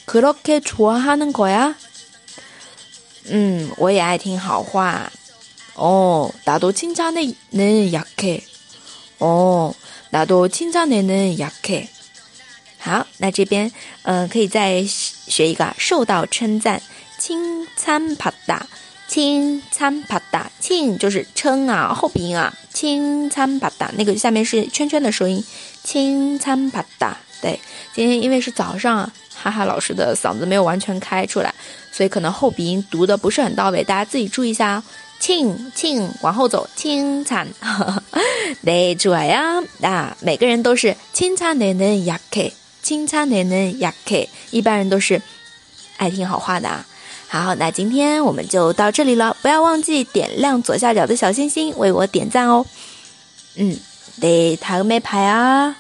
[0.05, 1.75] 그렇게좋아하는거 야？
[3.27, 5.11] 嗯，我也爱听好话。
[5.75, 8.43] 哦，나도칭찬에는약 해。
[9.19, 9.75] 哦，
[10.11, 11.89] 나도칭찬에는약 해。
[12.79, 13.71] 好，那这边，
[14.03, 16.81] 嗯，可以再学一个受到称赞，
[17.19, 18.67] 칭찬받 다，
[19.08, 25.44] 清参啪嗒，清就是称啊，后鼻音啊，清参啪嗒，那个下面是圈圈的声音，
[25.84, 27.60] 清参啪嗒，对，
[27.94, 31.54] 今天因为是早上啊，哈哈老师的嗓子没有完全开出来，
[31.92, 34.84] 所以可能后鼻音读的不是很到位，大家自己注意一下哦。
[35.18, 38.04] 清清往后走，清参，哈 哈，
[38.64, 45.22] 对，主呀，那每个人都是清参奶奶呀，k 清参奶奶呀，k 一般人都是
[45.98, 46.86] 爱听好话的啊。
[47.42, 52.66] 好，那今天我们就到这里了，不要忘记点亮左下角的小心心，为我点赞哦。
[53.56, 53.78] 嗯，
[54.20, 55.76] 得塔个没牌啊。